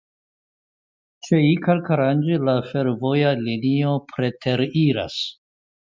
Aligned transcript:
Ĉe 1.27 1.41
Icalkaranĝi 1.49 2.39
la 2.47 2.57
fervoja 2.71 3.35
linio 3.43 3.95
preteriras. 4.15 5.25